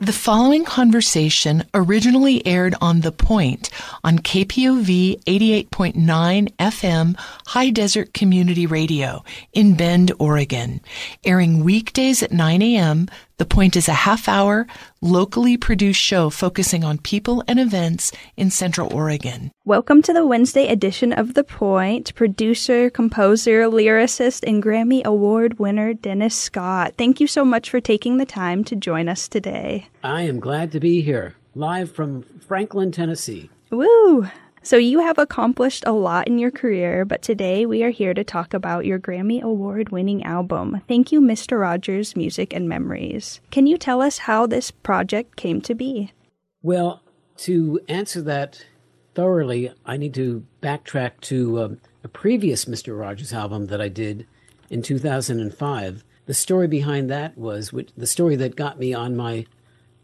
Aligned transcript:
The 0.00 0.12
following 0.12 0.64
conversation 0.64 1.64
originally 1.74 2.46
aired 2.46 2.76
on 2.80 3.00
The 3.00 3.10
Point 3.10 3.68
on 4.04 4.20
KPOV 4.20 5.24
88.9 5.24 6.54
FM 6.56 7.16
High 7.46 7.70
Desert 7.70 8.14
Community 8.14 8.64
Radio 8.64 9.24
in 9.52 9.74
Bend, 9.74 10.12
Oregon. 10.20 10.80
Airing 11.24 11.64
weekdays 11.64 12.22
at 12.22 12.30
9 12.30 12.62
a.m., 12.62 13.08
The 13.38 13.46
Point 13.46 13.76
is 13.76 13.88
a 13.88 13.92
half 13.92 14.28
hour, 14.28 14.66
locally 15.00 15.56
produced 15.56 16.00
show 16.00 16.28
focusing 16.28 16.82
on 16.82 16.98
people 16.98 17.44
and 17.46 17.60
events 17.60 18.10
in 18.36 18.50
Central 18.50 18.92
Oregon. 18.92 19.52
Welcome 19.64 20.02
to 20.02 20.12
the 20.12 20.26
Wednesday 20.26 20.66
edition 20.66 21.12
of 21.12 21.34
The 21.34 21.44
Point. 21.44 22.12
Producer, 22.16 22.90
composer, 22.90 23.66
lyricist, 23.66 24.42
and 24.44 24.60
Grammy 24.60 25.04
Award 25.04 25.60
winner 25.60 25.94
Dennis 25.94 26.34
Scott. 26.34 26.94
Thank 26.98 27.20
you 27.20 27.28
so 27.28 27.44
much 27.44 27.70
for 27.70 27.80
taking 27.80 28.16
the 28.16 28.26
time 28.26 28.64
to 28.64 28.74
join 28.74 29.08
us 29.08 29.28
today. 29.28 29.86
I 30.02 30.22
am 30.22 30.40
glad 30.40 30.72
to 30.72 30.80
be 30.80 31.00
here, 31.00 31.36
live 31.54 31.92
from 31.92 32.22
Franklin, 32.40 32.90
Tennessee. 32.90 33.50
Woo! 33.70 34.26
So, 34.68 34.76
you 34.76 35.00
have 35.00 35.16
accomplished 35.16 35.84
a 35.86 35.92
lot 35.92 36.26
in 36.28 36.38
your 36.38 36.50
career, 36.50 37.06
but 37.06 37.22
today 37.22 37.64
we 37.64 37.82
are 37.84 37.88
here 37.88 38.12
to 38.12 38.22
talk 38.22 38.52
about 38.52 38.84
your 38.84 38.98
Grammy 38.98 39.40
Award 39.40 39.88
winning 39.88 40.22
album, 40.24 40.82
Thank 40.86 41.10
You, 41.10 41.22
Mr. 41.22 41.58
Rogers 41.58 42.14
Music 42.14 42.52
and 42.52 42.68
Memories. 42.68 43.40
Can 43.50 43.66
you 43.66 43.78
tell 43.78 44.02
us 44.02 44.18
how 44.18 44.46
this 44.46 44.70
project 44.70 45.36
came 45.36 45.62
to 45.62 45.74
be? 45.74 46.12
Well, 46.60 47.00
to 47.38 47.80
answer 47.88 48.20
that 48.20 48.66
thoroughly, 49.14 49.72
I 49.86 49.96
need 49.96 50.12
to 50.16 50.44
backtrack 50.62 51.22
to 51.22 51.62
um, 51.62 51.80
a 52.04 52.08
previous 52.08 52.66
Mr. 52.66 53.00
Rogers 53.00 53.32
album 53.32 53.68
that 53.68 53.80
I 53.80 53.88
did 53.88 54.26
in 54.68 54.82
2005. 54.82 56.04
The 56.26 56.34
story 56.34 56.68
behind 56.68 57.08
that 57.08 57.38
was 57.38 57.72
which, 57.72 57.88
the 57.96 58.06
story 58.06 58.36
that 58.36 58.54
got 58.54 58.78
me 58.78 58.92
on 58.92 59.16
my 59.16 59.46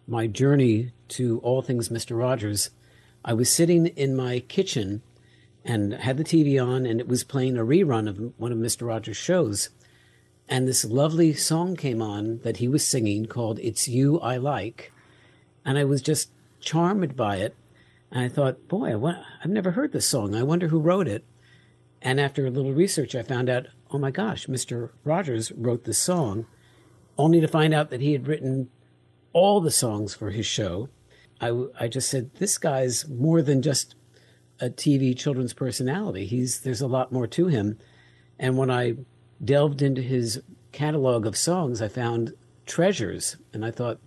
my 0.08 0.26
journey 0.26 0.92
to 1.08 1.38
all 1.40 1.60
things 1.60 1.90
Mr. 1.90 2.18
Rogers. 2.18 2.70
I 3.24 3.32
was 3.32 3.48
sitting 3.48 3.86
in 3.86 4.14
my 4.14 4.40
kitchen 4.40 5.02
and 5.64 5.94
had 5.94 6.18
the 6.18 6.24
TV 6.24 6.62
on, 6.62 6.84
and 6.84 7.00
it 7.00 7.08
was 7.08 7.24
playing 7.24 7.56
a 7.56 7.64
rerun 7.64 8.06
of 8.06 8.38
one 8.38 8.52
of 8.52 8.58
Mr. 8.58 8.86
Rogers' 8.86 9.16
shows. 9.16 9.70
And 10.46 10.68
this 10.68 10.84
lovely 10.84 11.32
song 11.32 11.74
came 11.74 12.02
on 12.02 12.40
that 12.40 12.58
he 12.58 12.68
was 12.68 12.86
singing 12.86 13.24
called 13.24 13.58
It's 13.60 13.88
You 13.88 14.20
I 14.20 14.36
Like. 14.36 14.92
And 15.64 15.78
I 15.78 15.84
was 15.84 16.02
just 16.02 16.30
charmed 16.60 17.16
by 17.16 17.36
it. 17.36 17.56
And 18.10 18.22
I 18.22 18.28
thought, 18.28 18.68
boy, 18.68 18.94
I've 19.42 19.50
never 19.50 19.70
heard 19.70 19.92
this 19.92 20.06
song. 20.06 20.34
I 20.34 20.42
wonder 20.42 20.68
who 20.68 20.78
wrote 20.78 21.08
it. 21.08 21.24
And 22.02 22.20
after 22.20 22.46
a 22.46 22.50
little 22.50 22.74
research, 22.74 23.14
I 23.14 23.22
found 23.22 23.48
out, 23.48 23.68
oh 23.90 23.98
my 23.98 24.10
gosh, 24.10 24.46
Mr. 24.46 24.90
Rogers 25.02 25.50
wrote 25.52 25.84
this 25.84 25.98
song, 25.98 26.44
only 27.16 27.40
to 27.40 27.48
find 27.48 27.72
out 27.72 27.88
that 27.88 28.02
he 28.02 28.12
had 28.12 28.28
written 28.28 28.68
all 29.32 29.62
the 29.62 29.70
songs 29.70 30.14
for 30.14 30.28
his 30.28 30.44
show. 30.44 30.90
I, 31.44 31.84
I 31.84 31.88
just 31.88 32.08
said, 32.08 32.34
this 32.36 32.56
guy's 32.56 33.06
more 33.08 33.42
than 33.42 33.60
just 33.60 33.94
a 34.60 34.70
TV 34.70 35.16
children's 35.16 35.52
personality. 35.52 36.26
He's 36.26 36.60
there's 36.60 36.80
a 36.80 36.86
lot 36.86 37.12
more 37.12 37.26
to 37.26 37.48
him. 37.48 37.78
And 38.38 38.56
when 38.56 38.70
I 38.70 38.94
delved 39.44 39.82
into 39.82 40.00
his 40.00 40.40
catalog 40.72 41.26
of 41.26 41.36
songs, 41.36 41.82
I 41.82 41.88
found 41.88 42.32
treasures. 42.66 43.36
And 43.52 43.64
I 43.64 43.70
thought, 43.70 44.00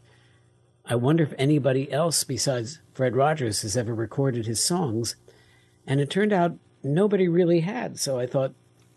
I 0.85 0.95
wonder 0.95 1.23
if 1.23 1.33
anybody 1.37 1.91
else 1.91 2.23
besides 2.23 2.79
Fred 2.93 3.15
Rogers 3.15 3.61
has 3.61 3.77
ever 3.77 3.93
recorded 3.93 4.45
his 4.45 4.63
songs. 4.63 5.15
And 5.85 5.99
it 5.99 6.09
turned 6.09 6.33
out 6.33 6.57
nobody 6.83 7.27
really 7.27 7.59
had. 7.59 7.99
So 7.99 8.19
I 8.19 8.25
thought, 8.25 8.53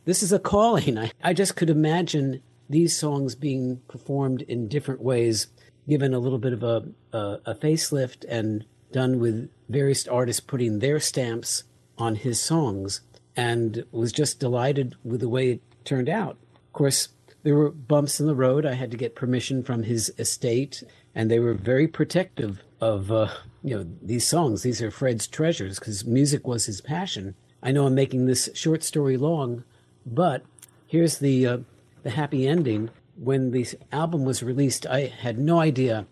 this 0.06 0.22
is 0.22 0.32
a 0.32 0.38
calling. 0.38 0.97
I, 1.04 1.10
I 1.22 1.34
just 1.34 1.56
could 1.56 1.69
imagine 1.69 2.42
these 2.70 2.97
songs 2.97 3.34
being 3.34 3.82
performed 3.88 4.42
in 4.42 4.69
different 4.69 5.02
ways 5.02 5.48
given 5.88 6.14
a 6.14 6.18
little 6.18 6.38
bit 6.38 6.52
of 6.52 6.62
a, 6.62 6.84
a, 7.12 7.38
a 7.46 7.54
facelift 7.54 8.24
and 8.28 8.64
done 8.92 9.18
with 9.20 9.50
various 9.68 10.06
artists 10.08 10.40
putting 10.40 10.78
their 10.78 11.00
stamps 11.00 11.64
on 11.98 12.16
his 12.16 12.40
songs 12.40 13.02
and 13.36 13.84
was 13.92 14.12
just 14.12 14.40
delighted 14.40 14.96
with 15.04 15.20
the 15.20 15.28
way 15.28 15.52
it 15.52 15.62
turned 15.84 16.08
out. 16.08 16.36
Of 16.54 16.72
course, 16.72 17.08
there 17.42 17.54
were 17.54 17.70
bumps 17.70 18.20
in 18.20 18.26
the 18.26 18.34
road. 18.34 18.66
I 18.66 18.74
had 18.74 18.90
to 18.90 18.96
get 18.96 19.14
permission 19.14 19.62
from 19.62 19.84
his 19.84 20.12
estate, 20.19 20.82
and 21.14 21.30
they 21.30 21.38
were 21.38 21.54
very 21.54 21.86
protective 21.86 22.62
of 22.80 23.10
uh, 23.10 23.28
you 23.62 23.76
know 23.76 23.86
these 24.02 24.26
songs. 24.26 24.62
These 24.62 24.82
are 24.82 24.90
Fred's 24.90 25.26
treasures 25.26 25.78
because 25.78 26.04
music 26.04 26.46
was 26.46 26.66
his 26.66 26.80
passion. 26.80 27.34
I 27.62 27.72
know 27.72 27.86
I'm 27.86 27.94
making 27.94 28.26
this 28.26 28.48
short 28.54 28.82
story 28.82 29.16
long, 29.16 29.64
but 30.04 30.42
here's 30.86 31.19
the 31.19 31.46
uh, 31.46 31.58
the 32.02 32.10
happy 32.10 32.46
ending 32.46 32.90
when 33.20 33.50
the 33.50 33.66
album 33.92 34.25
was 34.25 34.42
released, 34.42 34.86
I 34.86 35.00
had 35.00 35.38
no 35.38 35.60
idea 35.60 36.06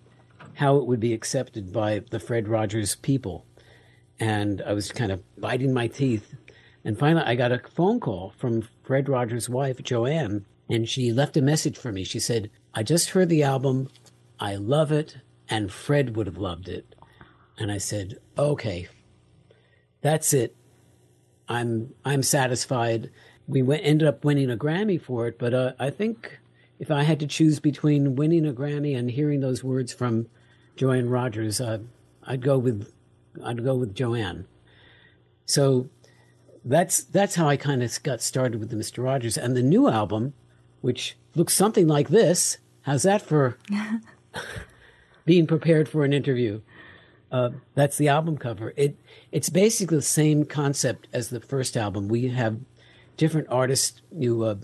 how 0.55 0.77
it 0.77 0.87
would 0.87 1.01
be 1.01 1.15
accepted 1.15 1.73
by 1.73 2.01
the 2.11 2.21
Fred 2.21 2.49
Rogers 2.49 2.97
people. 2.97 3.47
And 4.21 4.61
I 4.67 4.75
was 4.75 4.93
kind 4.93 5.11
of 5.11 5.23
biting 5.41 5.73
my 5.73 5.87
teeth. 5.87 6.35
And 6.85 6.99
finally, 6.99 7.25
I 7.25 7.35
got 7.35 7.51
a 7.51 7.63
phone 7.75 7.99
call 7.99 8.35
from 8.37 8.69
Fred 8.85 9.09
Rogers' 9.09 9.49
wife, 9.49 9.83
Joanne, 9.83 10.45
and 10.69 10.87
she 10.87 11.11
left 11.11 11.39
a 11.39 11.43
message 11.43 11.79
for 11.79 11.93
me. 11.93 12.05
She 12.05 12.21
said, 12.21 12.51
I 12.75 12.83
just 12.83 13.11
heard 13.11 13.31
the 13.31 13.43
album. 13.43 13.89
I 14.39 14.57
love 14.57 14.93
it. 14.93 15.17
And 15.49 15.73
Fred 15.73 16.15
would 16.15 16.27
have 16.27 16.37
loved 16.37 16.69
it. 16.69 16.95
And 17.57 17.73
I 17.73 17.79
said, 17.79 18.19
okay, 18.37 18.89
that's 20.03 20.35
it. 20.35 20.55
I'm, 21.49 21.95
I'm 22.05 22.23
satisfied. 22.23 23.11
We 23.47 23.63
went, 23.63 23.87
ended 23.87 24.07
up 24.07 24.27
winning 24.27 24.51
a 24.51 24.59
Grammy 24.59 25.01
for 25.01 25.27
it, 25.27 25.39
but 25.39 25.55
uh, 25.55 25.73
I 25.79 25.89
think 25.89 26.39
if 26.79 26.91
I 26.91 27.03
had 27.03 27.21
to 27.21 27.27
choose 27.27 27.61
between 27.61 28.17
winning 28.17 28.47
a 28.47 28.53
Grammy 28.53 28.97
and 28.97 29.11
hearing 29.11 29.41
those 29.41 29.65
words 29.65 29.93
from 29.93 30.29
Joanne 30.77 31.09
Rogers, 31.11 31.61
uh, 31.61 31.79
I'd 32.25 32.43
go 32.43 32.59
with 32.59 32.93
I'd 33.45 33.65
go 33.65 33.75
with 33.75 33.95
Joanne. 33.95 34.47
So 35.47 35.89
that's 36.65 37.03
that's 37.03 37.35
how 37.35 37.49
I 37.49 37.57
kind 37.57 37.83
of 37.83 38.03
got 38.03 38.21
started 38.21 38.61
with 38.61 38.71
the 38.71 38.77
Mr. 38.77 39.03
Rogers 39.03 39.37
and 39.37 39.57
the 39.57 39.63
new 39.63 39.89
album, 39.89 40.35
which 40.81 41.17
looks 41.35 41.55
something 41.55 41.89
like 41.89 42.09
this. 42.09 42.59
How's 42.83 43.03
that 43.03 43.23
for 43.23 43.59
being 45.25 45.47
prepared 45.47 45.89
for 45.89 46.05
an 46.05 46.13
interview? 46.13 46.61
Uh, 47.31 47.51
that's 47.75 47.99
the 47.99 48.09
album 48.09 48.39
cover. 48.39 48.73
It 48.77 48.97
it's 49.33 49.51
basically 49.51 49.99
the 49.99 50.03
same 50.03 50.45
concept 50.45 51.09
as 51.13 51.31
the 51.31 51.41
first 51.41 51.77
album. 51.77 52.09
We 52.09 52.29
have 52.29 52.59
different 53.17 53.49
artists. 53.51 54.01
You 54.17 54.43
uh, 54.45 54.57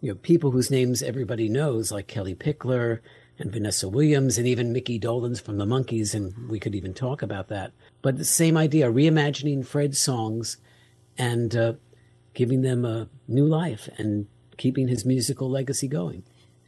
you 0.00 0.10
know, 0.10 0.14
people 0.16 0.50
whose 0.50 0.70
names 0.70 1.02
everybody 1.02 1.48
knows, 1.48 1.92
like 1.92 2.06
Kellie 2.06 2.34
Pickler 2.34 3.00
and 3.38 3.52
Vanessa 3.52 3.88
Williams, 3.88 4.38
and 4.38 4.46
even 4.46 4.72
Mickey 4.72 4.98
Dolenz 4.98 5.40
from 5.40 5.58
the 5.58 5.66
Monkees, 5.66 6.14
and 6.14 6.48
we 6.48 6.58
could 6.58 6.74
even 6.74 6.94
talk 6.94 7.22
about 7.22 7.48
that. 7.48 7.72
But 8.02 8.18
the 8.18 8.24
same 8.24 8.56
idea, 8.56 8.90
reimagining 8.90 9.66
Fred's 9.66 9.98
songs 9.98 10.56
and 11.18 11.54
uh, 11.54 11.72
giving 12.34 12.62
them 12.62 12.84
a 12.84 13.08
new 13.28 13.46
life 13.46 13.88
and 13.98 14.26
keeping 14.56 14.88
his 14.88 15.04
musical 15.04 15.50
legacy 15.50 15.88
going. 15.88 16.22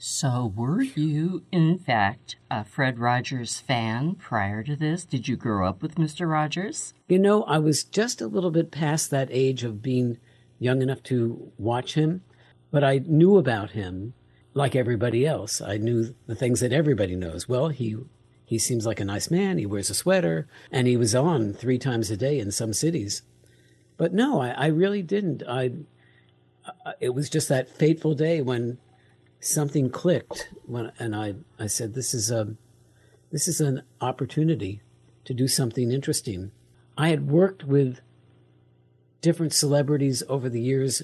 So, 0.05 0.53
were 0.57 0.83
you, 0.83 1.45
in 1.53 1.79
fact, 1.79 2.35
a 2.51 2.65
Fred 2.65 2.99
Rogers 2.99 3.61
fan 3.61 4.17
prior 4.17 4.65
to 4.65 4.75
this? 4.75 5.05
Did 5.05 5.29
you 5.29 5.37
grow 5.37 5.65
up 5.65 5.81
with 5.81 5.95
Mr. 5.95 6.29
Rogers? 6.29 6.93
You 7.07 7.21
know, 7.21 7.45
I 7.45 7.59
was 7.59 7.85
just 7.85 8.21
a 8.21 8.27
little 8.27 8.51
bit 8.51 8.73
past 8.73 9.11
that 9.11 9.29
age 9.31 9.63
of 9.63 9.81
being 9.81 10.19
young 10.59 10.83
enough 10.83 11.05
to 11.05 11.53
watch 11.57 11.95
him. 11.95 12.23
But 12.73 12.83
I 12.83 13.03
knew 13.07 13.37
about 13.37 13.71
him 13.71 14.15
like 14.55 14.75
everybody 14.75 15.25
else. 15.27 15.61
I 15.61 15.77
knew 15.77 16.15
the 16.27 16.35
things 16.35 16.59
that 16.61 16.73
everybody 16.73 17.15
knows. 17.15 17.49
Well, 17.49 17.69
he 17.69 17.97
he 18.45 18.59
seems 18.59 18.85
like 18.85 18.99
a 18.99 19.05
nice 19.05 19.31
man. 19.31 19.59
He 19.59 19.67
wears 19.67 19.91
a 19.91 19.95
sweater, 19.95 20.49
and 20.71 20.87
he 20.89 20.97
was 20.97 21.15
on 21.15 21.55
three 21.55 21.79
times 21.79 22.11
a 22.11 22.17
day 22.17 22.41
in 22.41 22.51
some 22.51 22.73
cities. 22.73 23.23
But 23.97 24.13
no, 24.13 24.41
I, 24.41 24.51
I 24.51 24.67
really 24.67 25.03
didn't. 25.03 25.43
I 25.49 25.73
it 26.99 27.11
was 27.11 27.29
just 27.31 27.49
that 27.49 27.69
fateful 27.69 28.15
day 28.15 28.41
when 28.41 28.79
something 29.39 29.91
clicked. 29.91 30.49
When 30.67 30.93
and 30.99 31.15
I 31.15 31.35
I 31.59 31.67
said, 31.67 31.95
this 31.95 32.15
is 32.15 32.31
a 32.31 32.57
this 33.31 33.49
is 33.49 33.61
an 33.61 33.83
opportunity 34.01 34.81
to 35.25 35.35
do 35.35 35.47
something 35.47 35.93
interesting. 35.93 36.53
I 36.97 37.09
had 37.09 37.31
worked 37.31 37.65
with 37.65 38.01
different 39.21 39.53
celebrities 39.53 40.23
over 40.29 40.49
the 40.49 40.61
years 40.61 41.03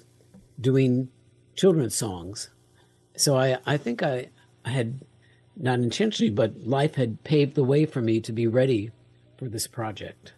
doing 0.60 1.08
children's 1.58 1.94
songs. 1.94 2.50
So 3.16 3.36
I, 3.36 3.58
I 3.66 3.76
think 3.76 4.02
I, 4.02 4.28
I 4.64 4.70
had, 4.70 5.00
not 5.56 5.80
intentionally, 5.80 6.30
but 6.30 6.66
life 6.66 6.94
had 6.94 7.24
paved 7.24 7.56
the 7.56 7.64
way 7.64 7.84
for 7.84 8.00
me 8.00 8.20
to 8.20 8.32
be 8.32 8.46
ready 8.46 8.92
for 9.36 9.48
this 9.48 9.66
project. 9.66 10.32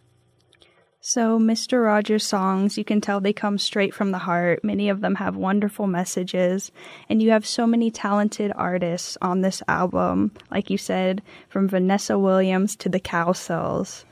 So, 1.02 1.38
Mr. 1.38 1.84
Rogers' 1.84 2.26
songs, 2.26 2.76
you 2.76 2.84
can 2.84 3.00
tell 3.00 3.20
they 3.20 3.32
come 3.32 3.56
straight 3.56 3.94
from 3.94 4.10
the 4.10 4.18
heart. 4.18 4.62
Many 4.62 4.90
of 4.90 5.00
them 5.00 5.14
have 5.14 5.34
wonderful 5.34 5.86
messages, 5.86 6.70
and 7.08 7.22
you 7.22 7.30
have 7.30 7.46
so 7.46 7.66
many 7.66 7.90
talented 7.90 8.52
artists 8.54 9.16
on 9.22 9.40
this 9.40 9.62
album, 9.66 10.32
like 10.50 10.68
you 10.68 10.76
said, 10.76 11.22
from 11.48 11.68
Vanessa 11.68 12.18
Williams 12.18 12.76
to 12.76 12.90
the 12.90 13.00
Cowsills. 13.00 14.04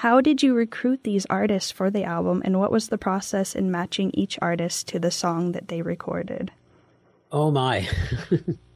How 0.00 0.20
did 0.20 0.42
you 0.42 0.54
recruit 0.54 1.02
these 1.02 1.26
artists 1.26 1.70
for 1.70 1.90
the 1.90 2.04
album, 2.04 2.42
and 2.44 2.60
what 2.60 2.70
was 2.70 2.88
the 2.88 2.98
process 2.98 3.56
in 3.56 3.70
matching 3.70 4.10
each 4.14 4.38
artist 4.42 4.86
to 4.88 4.98
the 4.98 5.10
song 5.10 5.50
that 5.52 5.68
they 5.68 5.82
recorded? 5.82 6.52
Oh 7.38 7.50
my. 7.50 7.86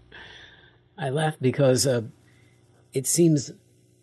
I 0.98 1.08
laugh 1.08 1.38
because 1.40 1.86
uh, 1.86 2.02
it 2.92 3.06
seems 3.06 3.52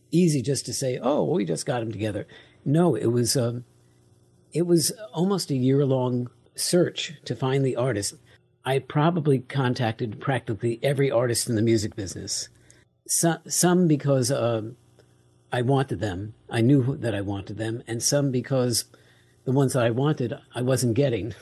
easy 0.09 0.41
just 0.41 0.65
to 0.65 0.73
say, 0.73 0.97
"Oh, 0.99 1.25
we 1.25 1.45
just 1.45 1.67
got 1.67 1.81
them 1.81 1.91
together." 1.91 2.25
No, 2.65 2.95
it 2.95 3.05
was 3.05 3.37
um, 3.37 3.65
it 4.53 4.63
was 4.63 4.91
almost 5.13 5.51
a 5.51 5.55
year 5.55 5.85
long 5.85 6.31
search 6.55 7.13
to 7.25 7.35
find 7.35 7.63
the 7.63 7.75
artist. 7.75 8.15
I 8.65 8.79
probably 8.79 9.41
contacted 9.41 10.19
practically 10.19 10.79
every 10.81 11.11
artist 11.11 11.47
in 11.47 11.55
the 11.55 11.61
music 11.61 11.95
business. 11.95 12.49
Some, 13.07 13.37
some 13.47 13.87
because 13.87 14.31
uh, 14.31 14.63
I 15.51 15.61
wanted 15.61 15.99
them, 15.99 16.33
I 16.49 16.61
knew 16.61 16.97
that 16.97 17.13
I 17.13 17.21
wanted 17.21 17.59
them, 17.59 17.83
and 17.85 18.01
some 18.01 18.31
because 18.31 18.85
the 19.45 19.51
ones 19.51 19.73
that 19.73 19.83
I 19.83 19.91
wanted 19.91 20.33
I 20.55 20.63
wasn't 20.63 20.95
getting. 20.95 21.35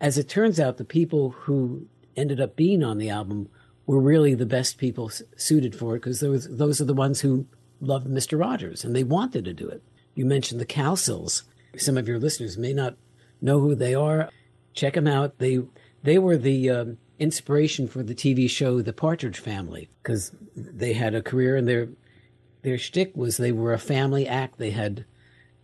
As 0.00 0.18
it 0.18 0.28
turns 0.28 0.58
out, 0.58 0.78
the 0.78 0.84
people 0.84 1.30
who 1.30 1.86
ended 2.16 2.40
up 2.40 2.56
being 2.56 2.82
on 2.82 2.98
the 2.98 3.10
album 3.10 3.48
were 3.86 4.00
really 4.00 4.34
the 4.34 4.46
best 4.46 4.78
people 4.78 5.10
suited 5.36 5.74
for 5.74 5.94
it 5.96 6.00
because 6.00 6.20
those 6.20 6.48
those 6.56 6.80
are 6.80 6.84
the 6.84 6.94
ones 6.94 7.20
who 7.20 7.46
loved 7.80 8.06
Mr. 8.06 8.38
Rogers 8.38 8.84
and 8.84 8.94
they 8.94 9.04
wanted 9.04 9.44
to 9.44 9.52
do 9.52 9.68
it. 9.68 9.82
You 10.14 10.24
mentioned 10.24 10.60
the 10.60 10.66
Cowsills. 10.66 11.42
Some 11.76 11.96
of 11.96 12.08
your 12.08 12.18
listeners 12.18 12.56
may 12.56 12.72
not 12.72 12.96
know 13.40 13.60
who 13.60 13.74
they 13.74 13.94
are. 13.94 14.30
Check 14.72 14.94
them 14.94 15.06
out. 15.06 15.38
They 15.38 15.60
they 16.02 16.18
were 16.18 16.36
the 16.36 16.70
um, 16.70 16.98
inspiration 17.18 17.88
for 17.88 18.02
the 18.02 18.14
TV 18.14 18.48
show 18.48 18.82
The 18.82 18.92
Partridge 18.92 19.38
Family 19.38 19.88
because 20.02 20.32
they 20.54 20.92
had 20.92 21.14
a 21.14 21.22
career 21.22 21.56
and 21.56 21.68
their 21.68 21.88
their 22.62 22.78
shtick 22.78 23.16
was 23.16 23.36
they 23.36 23.52
were 23.52 23.72
a 23.72 23.78
family 23.78 24.26
act. 24.26 24.58
They 24.58 24.70
had 24.70 25.04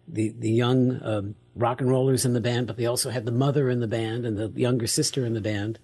the 0.06 0.34
the 0.38 0.50
young 0.50 1.02
um, 1.02 1.34
rock 1.54 1.80
and 1.80 1.90
rollers 1.90 2.24
in 2.24 2.32
the 2.32 2.40
band, 2.40 2.66
but 2.66 2.76
they 2.76 2.86
also 2.86 3.10
had 3.10 3.24
the 3.24 3.32
mother 3.32 3.68
in 3.68 3.80
the 3.80 3.88
band 3.88 4.24
and 4.24 4.38
the 4.38 4.52
younger 4.60 4.86
sister 4.86 5.24
in 5.24 5.34
the 5.34 5.40
band, 5.40 5.78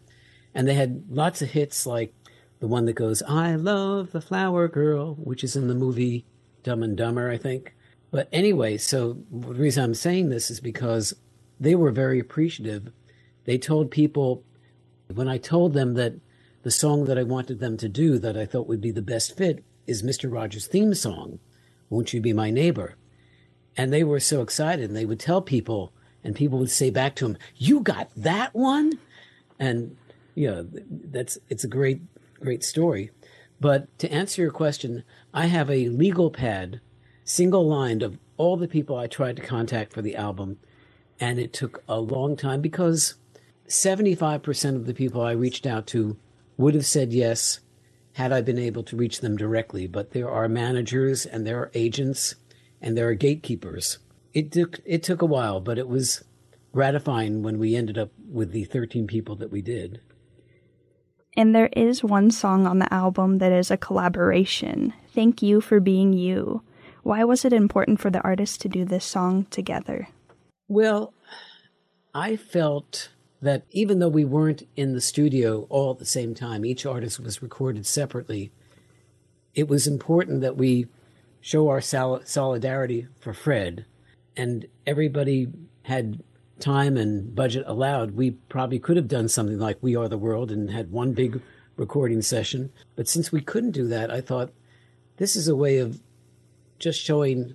and 0.58 0.66
they 0.66 0.74
had 0.74 1.04
lots 1.08 1.40
of 1.40 1.50
hits 1.50 1.86
like 1.86 2.12
the 2.58 2.66
one 2.66 2.84
that 2.86 2.94
goes 2.94 3.22
"I 3.22 3.54
love 3.54 4.10
the 4.10 4.20
flower 4.20 4.66
girl," 4.66 5.14
which 5.14 5.44
is 5.44 5.54
in 5.54 5.68
the 5.68 5.74
movie 5.74 6.24
Dumb 6.64 6.82
and 6.82 6.96
Dumber, 6.96 7.30
I 7.30 7.38
think. 7.38 7.76
But 8.10 8.28
anyway, 8.32 8.76
so 8.76 9.18
the 9.30 9.54
reason 9.54 9.84
I'm 9.84 9.94
saying 9.94 10.30
this 10.30 10.50
is 10.50 10.58
because 10.58 11.14
they 11.60 11.76
were 11.76 11.92
very 11.92 12.18
appreciative. 12.18 12.90
They 13.44 13.56
told 13.56 13.92
people 13.92 14.42
when 15.14 15.28
I 15.28 15.38
told 15.38 15.74
them 15.74 15.94
that 15.94 16.14
the 16.64 16.72
song 16.72 17.04
that 17.04 17.16
I 17.16 17.22
wanted 17.22 17.60
them 17.60 17.76
to 17.76 17.88
do 17.88 18.18
that 18.18 18.36
I 18.36 18.44
thought 18.44 18.66
would 18.66 18.80
be 18.80 18.90
the 18.90 19.00
best 19.00 19.36
fit 19.36 19.62
is 19.86 20.02
Mr. 20.02 20.30
Rogers' 20.30 20.66
theme 20.66 20.92
song, 20.92 21.38
Won't 21.88 22.12
You 22.12 22.20
Be 22.20 22.32
My 22.32 22.50
Neighbor? 22.50 22.96
And 23.76 23.92
they 23.92 24.02
were 24.02 24.18
so 24.18 24.42
excited 24.42 24.86
and 24.86 24.96
they 24.96 25.06
would 25.06 25.20
tell 25.20 25.40
people 25.40 25.92
and 26.24 26.34
people 26.34 26.58
would 26.58 26.68
say 26.68 26.90
back 26.90 27.14
to 27.16 27.26
him, 27.26 27.38
You 27.54 27.78
got 27.78 28.10
that 28.16 28.56
one? 28.56 28.98
And 29.60 29.96
know, 30.46 30.68
that's 30.88 31.38
it's 31.48 31.64
a 31.64 31.68
great, 31.68 32.02
great 32.40 32.62
story. 32.62 33.10
But 33.60 33.98
to 33.98 34.12
answer 34.12 34.42
your 34.42 34.52
question, 34.52 35.02
I 35.34 35.46
have 35.46 35.70
a 35.70 35.88
legal 35.88 36.30
pad 36.30 36.80
single 37.24 37.66
lined 37.66 38.02
of 38.02 38.18
all 38.36 38.56
the 38.56 38.68
people 38.68 38.96
I 38.96 39.06
tried 39.06 39.36
to 39.36 39.42
contact 39.42 39.92
for 39.92 40.00
the 40.02 40.16
album. 40.16 40.58
And 41.20 41.38
it 41.38 41.52
took 41.52 41.82
a 41.88 42.00
long 42.00 42.36
time 42.36 42.60
because 42.60 43.16
75% 43.66 44.76
of 44.76 44.86
the 44.86 44.94
people 44.94 45.20
I 45.20 45.32
reached 45.32 45.66
out 45.66 45.86
to 45.88 46.16
would 46.56 46.74
have 46.74 46.86
said 46.86 47.12
yes 47.12 47.60
had 48.12 48.32
I 48.32 48.40
been 48.40 48.58
able 48.58 48.82
to 48.84 48.96
reach 48.96 49.20
them 49.20 49.36
directly. 49.36 49.86
But 49.86 50.12
there 50.12 50.30
are 50.30 50.48
managers 50.48 51.26
and 51.26 51.46
there 51.46 51.58
are 51.58 51.70
agents 51.74 52.36
and 52.80 52.96
there 52.96 53.08
are 53.08 53.14
gatekeepers. 53.14 53.98
It 54.32 54.52
took, 54.52 54.80
it 54.84 55.02
took 55.02 55.20
a 55.20 55.26
while, 55.26 55.60
but 55.60 55.78
it 55.78 55.88
was 55.88 56.24
gratifying 56.72 57.42
when 57.42 57.58
we 57.58 57.74
ended 57.74 57.98
up 57.98 58.10
with 58.30 58.52
the 58.52 58.64
13 58.64 59.06
people 59.06 59.34
that 59.36 59.50
we 59.50 59.60
did. 59.60 60.00
And 61.38 61.54
there 61.54 61.70
is 61.76 62.02
one 62.02 62.32
song 62.32 62.66
on 62.66 62.80
the 62.80 62.92
album 62.92 63.38
that 63.38 63.52
is 63.52 63.70
a 63.70 63.76
collaboration. 63.76 64.92
Thank 65.14 65.40
you 65.40 65.60
for 65.60 65.78
being 65.78 66.12
you. 66.12 66.62
Why 67.04 67.22
was 67.22 67.44
it 67.44 67.52
important 67.52 68.00
for 68.00 68.10
the 68.10 68.20
artists 68.22 68.58
to 68.58 68.68
do 68.68 68.84
this 68.84 69.04
song 69.04 69.46
together? 69.48 70.08
Well, 70.66 71.14
I 72.12 72.34
felt 72.34 73.10
that 73.40 73.66
even 73.70 74.00
though 74.00 74.08
we 74.08 74.24
weren't 74.24 74.66
in 74.74 74.94
the 74.94 75.00
studio 75.00 75.68
all 75.70 75.92
at 75.92 76.00
the 76.00 76.04
same 76.04 76.34
time, 76.34 76.64
each 76.64 76.84
artist 76.84 77.20
was 77.20 77.40
recorded 77.40 77.86
separately, 77.86 78.50
it 79.54 79.68
was 79.68 79.86
important 79.86 80.40
that 80.40 80.56
we 80.56 80.88
show 81.40 81.68
our 81.68 81.80
sol- 81.80 82.22
solidarity 82.24 83.06
for 83.20 83.32
Fred. 83.32 83.84
And 84.36 84.66
everybody 84.88 85.46
had 85.82 86.20
time 86.60 86.96
and 86.96 87.34
budget 87.34 87.64
allowed. 87.66 88.12
We 88.12 88.32
probably 88.32 88.78
could 88.78 88.96
have 88.96 89.08
done 89.08 89.28
something 89.28 89.58
like 89.58 89.78
We 89.80 89.96
Are 89.96 90.08
the 90.08 90.18
World 90.18 90.50
and 90.50 90.70
had 90.70 90.90
one 90.90 91.12
big 91.12 91.40
recording 91.76 92.22
session. 92.22 92.72
But 92.96 93.08
since 93.08 93.30
we 93.30 93.40
couldn't 93.40 93.72
do 93.72 93.86
that, 93.88 94.10
I 94.10 94.20
thought 94.20 94.52
this 95.16 95.36
is 95.36 95.48
a 95.48 95.56
way 95.56 95.78
of 95.78 96.00
just 96.78 97.00
showing 97.00 97.54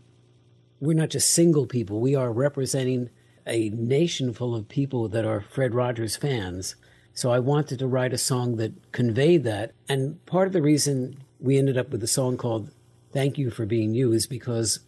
we're 0.79 0.93
not 0.93 1.09
just 1.09 1.33
single 1.33 1.65
people, 1.65 2.01
we 2.01 2.13
are 2.13 2.31
representing 2.31 3.09
a 3.47 3.69
nation 3.69 4.33
full 4.33 4.55
of 4.55 4.67
people 4.67 5.07
that 5.09 5.25
are 5.25 5.41
Fred 5.41 5.73
Rogers 5.73 6.17
fans. 6.17 6.75
So 7.13 7.31
I 7.31 7.39
wanted 7.39 7.79
to 7.79 7.87
write 7.87 8.13
a 8.13 8.17
song 8.17 8.57
that 8.57 8.91
conveyed 8.91 9.43
that. 9.43 9.73
And 9.87 10.25
part 10.25 10.47
of 10.47 10.53
the 10.53 10.61
reason 10.61 11.23
we 11.39 11.57
ended 11.57 11.77
up 11.77 11.89
with 11.89 12.03
a 12.03 12.07
song 12.07 12.37
called 12.37 12.71
Thank 13.11 13.37
You 13.37 13.49
for 13.49 13.65
Being 13.65 13.93
You 13.93 14.11
is 14.11 14.27
because 14.27 14.79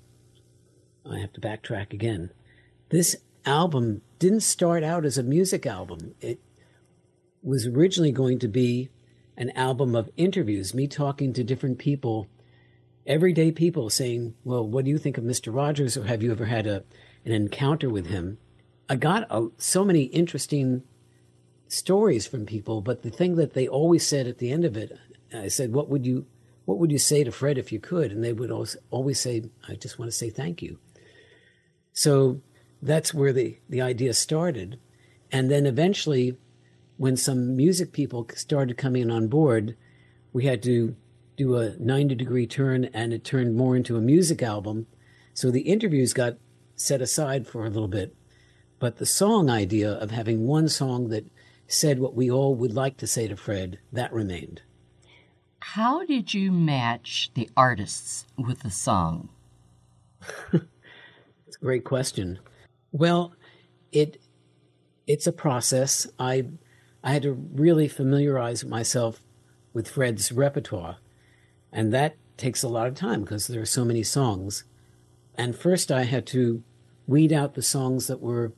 I 1.09 1.19
have 1.19 1.33
to 1.33 1.41
backtrack 1.41 1.93
again. 1.93 2.31
This 2.89 3.15
album 3.45 4.01
didn't 4.19 4.41
start 4.41 4.83
out 4.83 5.05
as 5.05 5.17
a 5.17 5.23
music 5.23 5.65
album. 5.65 6.15
It 6.21 6.39
was 7.43 7.67
originally 7.67 8.11
going 8.11 8.39
to 8.39 8.47
be 8.47 8.89
an 9.37 9.51
album 9.51 9.95
of 9.95 10.09
interviews, 10.15 10.73
me 10.73 10.87
talking 10.87 11.33
to 11.33 11.43
different 11.43 11.77
people, 11.77 12.27
everyday 13.05 13.51
people 13.51 13.89
saying, 13.89 14.33
Well, 14.43 14.67
what 14.67 14.85
do 14.85 14.91
you 14.91 14.97
think 14.97 15.17
of 15.17 15.23
Mr. 15.23 15.53
Rogers? 15.53 15.97
Or 15.97 16.05
have 16.05 16.23
you 16.23 16.31
ever 16.31 16.45
had 16.45 16.67
a, 16.67 16.83
an 17.25 17.31
encounter 17.31 17.89
with 17.89 18.07
him? 18.07 18.37
I 18.89 18.95
got 18.95 19.27
a, 19.29 19.49
so 19.57 19.83
many 19.83 20.03
interesting 20.03 20.83
stories 21.67 22.27
from 22.27 22.45
people, 22.45 22.81
but 22.81 23.01
the 23.01 23.09
thing 23.09 23.35
that 23.35 23.53
they 23.53 23.67
always 23.67 24.05
said 24.07 24.27
at 24.27 24.37
the 24.37 24.51
end 24.51 24.63
of 24.63 24.77
it, 24.77 24.97
I 25.33 25.47
said, 25.47 25.73
"What 25.73 25.89
would 25.89 26.05
you, 26.05 26.27
what 26.65 26.77
would 26.77 26.91
you 26.91 26.99
say 26.99 27.23
to 27.23 27.31
Fred 27.31 27.57
if 27.57 27.71
you 27.71 27.79
could?" 27.79 28.11
And 28.11 28.23
they 28.23 28.31
would 28.31 28.51
always 28.91 29.19
say, 29.19 29.43
"I 29.67 29.73
just 29.73 29.97
want 29.97 30.11
to 30.11 30.17
say 30.17 30.29
thank 30.29 30.61
you." 30.61 30.77
So 31.93 32.41
that's 32.85 33.13
where 33.13 33.33
the 33.33 33.57
the 33.69 33.81
idea 33.81 34.13
started, 34.13 34.79
and 35.31 35.49
then 35.51 35.65
eventually, 35.65 36.37
when 36.97 37.17
some 37.17 37.55
music 37.55 37.91
people 37.91 38.27
started 38.35 38.77
coming 38.77 39.11
on 39.11 39.27
board, 39.27 39.75
we 40.31 40.45
had 40.45 40.63
to 40.63 40.95
do 41.35 41.57
a 41.57 41.75
90 41.77 42.15
degree 42.15 42.47
turn, 42.47 42.85
and 42.85 43.11
it 43.11 43.23
turned 43.23 43.55
more 43.55 43.75
into 43.75 43.97
a 43.97 44.01
music 44.01 44.41
album. 44.41 44.87
So 45.33 45.51
the 45.51 45.61
interviews 45.61 46.13
got 46.13 46.37
set 46.75 47.01
aside 47.01 47.45
for 47.45 47.65
a 47.65 47.69
little 47.69 47.89
bit 47.89 48.15
but 48.79 48.97
the 48.97 49.05
song 49.05 49.49
idea 49.49 49.91
of 49.91 50.11
having 50.11 50.45
one 50.45 50.67
song 50.67 51.09
that 51.09 51.25
said 51.67 51.99
what 51.99 52.13
we 52.15 52.29
all 52.29 52.55
would 52.55 52.73
like 52.73 52.97
to 52.97 53.07
say 53.07 53.27
to 53.27 53.35
Fred, 53.35 53.79
that 53.91 54.13
remained. 54.13 54.61
How 55.59 56.05
did 56.05 56.33
you 56.33 56.51
match 56.51 57.31
the 57.33 57.49
artists 57.57 58.25
with 58.37 58.59
the 58.59 58.69
song? 58.69 59.29
it's 60.53 61.57
a 61.57 61.59
great 61.59 61.83
question. 61.83 62.39
Well, 62.95 63.33
it 63.91 64.21
it's 65.05 65.27
a 65.27 65.33
process. 65.33 66.07
I 66.17 66.45
I 67.03 67.11
had 67.11 67.23
to 67.23 67.33
really 67.33 67.89
familiarize 67.89 68.63
myself 68.63 69.19
with 69.73 69.89
Fred's 69.89 70.31
repertoire, 70.31 70.99
and 71.73 71.93
that 71.93 72.15
takes 72.37 72.63
a 72.63 72.69
lot 72.69 72.87
of 72.87 72.95
time 72.95 73.23
because 73.23 73.47
there 73.47 73.61
are 73.61 73.65
so 73.65 73.83
many 73.83 74.01
songs. 74.01 74.63
And 75.37 75.57
first, 75.57 75.91
I 75.91 76.03
had 76.03 76.25
to 76.27 76.63
weed 77.05 77.33
out 77.33 77.55
the 77.55 77.61
songs 77.61 78.07
that 78.07 78.21
were 78.21 78.53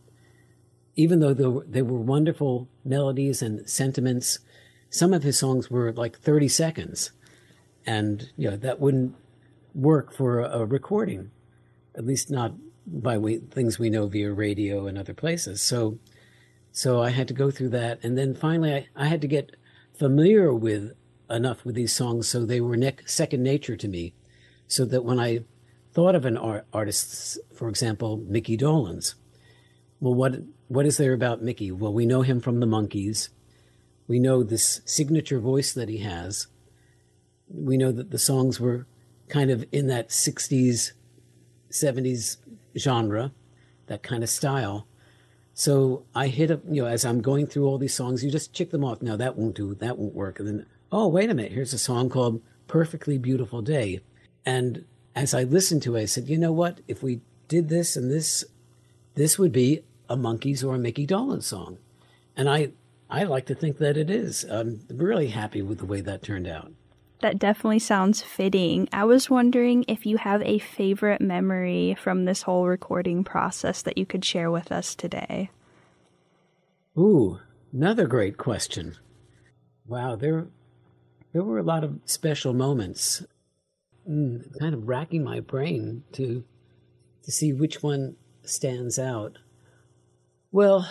even 0.96 1.20
though 1.20 1.34
they 1.34 1.48
were, 1.48 1.65
there 1.67 1.86
were 1.86 1.98
wonderful 1.98 2.70
melodies 2.86 3.41
and 3.41 3.67
sentiments, 3.67 4.38
some 4.91 5.13
of 5.13 5.24
his 5.24 5.39
songs 5.39 5.72
were 5.72 5.91
like 5.94 6.20
30 6.20 6.48
seconds. 6.48 7.12
And, 7.88 8.29
you 8.38 8.51
know, 8.51 8.58
that 8.58 8.79
wouldn't 8.79 9.15
work 9.74 10.13
for 10.13 10.41
a, 10.41 10.60
a 10.60 10.65
recording, 10.65 11.32
at 11.96 12.06
least 12.06 12.29
not 12.29 12.53
by 12.88 13.17
we, 13.17 13.38
things 13.38 13.77
we 13.77 13.89
know 13.89 14.08
via 14.08 14.32
radio 14.32 14.88
and 14.88 14.98
other 14.98 15.13
places. 15.13 15.62
So, 15.62 16.00
so 16.72 17.01
I 17.01 17.10
had 17.10 17.27
to 17.27 17.34
go 17.34 17.51
through 17.51 17.70
that. 17.70 18.00
And 18.03 18.17
then 18.17 18.34
finally, 18.34 18.74
I, 18.74 18.88
I 18.96 19.08
had 19.08 19.22
to 19.22 19.27
get 19.27 19.56
familiar 19.94 20.53
with 20.53 20.94
enough 21.29 21.65
with 21.65 21.75
these 21.75 21.94
songs 21.94 22.27
so 22.27 22.46
they 22.46 22.62
were 22.62 22.77
ne- 22.77 22.96
second 23.06 23.44
nature 23.44 23.75
to 23.75 23.88
me. 23.88 24.13
So 24.67 24.86
that 24.86 25.03
when 25.03 25.20
I 25.20 25.41
thought 25.94 26.15
of 26.15 26.25
an 26.25 26.38
art- 26.38 26.67
artist, 26.74 27.39
for 27.53 27.70
example, 27.70 28.17
Mickey 28.17 28.58
Dolenz, 28.58 29.15
well, 30.00 30.13
what 30.13 30.41
what 30.67 30.86
is 30.86 30.98
there 30.98 31.13
about 31.13 31.41
Mickey? 31.41 31.72
Well, 31.72 31.94
we 31.94 32.06
know 32.06 32.22
him 32.22 32.41
from 32.41 32.60
the 32.60 32.67
Monkees. 32.67 33.29
We 34.08 34.20
know 34.20 34.44
this 34.44 34.82
signature 34.86 35.39
voice 35.39 35.74
that 35.74 35.89
he 35.89 36.00
has. 36.00 36.48
We 37.48 37.77
know 37.77 37.91
that 37.94 38.12
the 38.12 38.20
songs 38.20 38.60
were 38.60 38.86
kind 39.29 39.50
of 39.50 39.65
in 39.72 39.88
that 39.88 40.10
60s, 40.10 40.91
70s 41.72 42.38
genre, 42.77 43.31
that 43.88 44.03
kind 44.03 44.24
of 44.24 44.29
style. 44.29 44.88
So 45.53 46.05
I 46.13 46.27
hit 46.27 46.51
up, 46.51 46.62
you 46.69 46.84
know, 46.84 46.88
as 46.88 47.03
I'm 47.03 47.22
going 47.22 47.48
through 47.48 47.65
all 47.65 47.77
these 47.77 47.93
songs, 47.93 48.24
you 48.24 48.29
just 48.29 48.53
check 48.53 48.69
them 48.69 48.84
off. 48.84 49.01
No, 49.01 49.17
that 49.17 49.36
won't 49.36 49.55
do. 49.55 49.74
That 49.74 49.98
won't 49.98 50.13
work. 50.13 50.39
And 50.39 50.48
then, 50.48 50.65
oh, 50.91 51.07
wait 51.07 51.29
a 51.29 51.34
minute. 51.34 51.51
Here's 51.51 51.74
a 51.74 51.79
song 51.79 52.10
called 52.10 52.41
Perfectly 52.67 53.17
Beautiful 53.17 53.62
Day. 53.62 54.01
And 54.46 54.86
as 55.15 55.34
I 55.34 55.43
listened 55.43 55.81
to 55.84 55.96
it, 55.96 56.01
I 56.01 56.05
said, 56.05 56.29
you 56.29 56.38
know 56.38 56.51
what? 56.51 56.81
If 56.88 57.01
we 57.01 57.22
did 57.48 57.69
this 57.69 57.96
and 57.96 58.12
this, 58.12 58.46
this 59.15 59.39
would 59.39 59.51
be 59.51 59.84
a 60.07 60.15
Monkees 60.15 60.63
or 60.63 60.75
a 60.75 60.79
Mickey 60.79 61.07
Dolenz 61.07 61.43
song. 61.43 61.79
And 62.36 62.48
I, 62.48 62.69
I 63.10 63.24
like 63.24 63.48
to 63.48 63.55
think 63.55 63.79
that 63.79 63.98
it 63.98 64.12
is. 64.12 64.43
I'm 64.43 64.81
really 64.89 65.29
happy 65.29 65.63
with 65.63 65.79
the 65.79 65.86
way 65.86 66.01
that 66.01 66.22
turned 66.22 66.48
out. 66.48 66.72
That 67.22 67.40
definitely 67.40 67.80
sounds 67.80 68.22
fitting. 68.22 68.88
I 68.94 69.06
was 69.06 69.30
wondering 69.30 69.86
if 69.88 70.06
you 70.06 70.18
have 70.18 70.42
a 70.44 70.60
favorite 70.60 71.20
memory 71.20 71.98
from 72.00 72.26
this 72.26 72.44
whole 72.44 72.68
recording 72.68 73.24
process 73.24 73.82
that 73.82 73.98
you 73.98 74.06
could 74.06 74.24
share 74.24 74.52
with 74.52 74.72
us 74.72 74.94
today. 74.94 75.50
Ooh, 76.98 77.40
another 77.74 78.06
great 78.06 78.38
question. 78.38 78.96
Wow, 79.88 80.16
there 80.16 80.48
there 81.34 81.44
were 81.44 81.60
a 81.60 81.64
lot 81.64 81.84
of 81.84 82.00
special 82.06 82.54
moments. 82.54 83.26
Mm, 84.08 84.58
kind 84.60 84.74
of 84.74 84.88
racking 84.88 85.24
my 85.24 85.40
brain 85.40 86.04
to 86.14 86.44
to 87.24 87.32
see 87.32 87.52
which 87.52 87.82
one 87.82 88.16
stands 88.44 89.00
out. 89.00 89.40
Well, 90.52 90.90